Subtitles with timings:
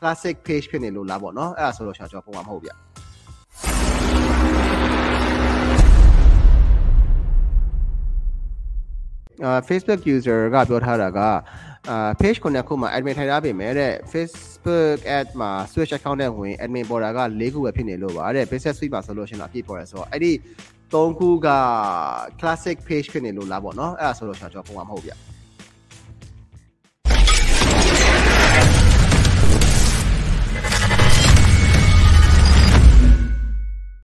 [0.00, 2.70] classic page ဖြစ်နေလို့လားပေါ့နော်အဲ့ဒါဆိုတော့ကျွန်တော်ပုံမှာမဟုတ်ဗျ
[9.44, 11.20] အာ Facebook user ကပြောထားတာက
[11.90, 18.92] အာ page ခုနှစ်ခုမှာ admin ထိုင်ထားပေမဲ့တဲ့ Facebook ad မှာ switch account နဲ့ဝင် admin border က၄ခုပဲဖြစ်နေလို့ပါတဲ့ business suite
[18.94, 20.32] မှာဆိုလို့ရှိရင်အပြည့်ပေါ်တယ်ဆိုတော့အဲ့ဒီ
[20.92, 21.48] ၃ခုက
[22.40, 25.12] classic page ဖြစ်နေလို့လားပေါ့နော်အဲ့ဒါဆိုတော့ကျွန်တော်ပုံမှာမဟုတ်ဗျ